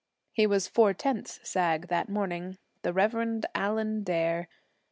He 0.33 0.47
was 0.47 0.67
four 0.67 0.95
tenths 0.95 1.39
sag 1.47 1.85
that 1.89 2.09
morning 2.09 2.57
the 2.81 2.91
Rev. 2.91 3.43
Allan 3.53 4.01
Dare. 4.03 4.47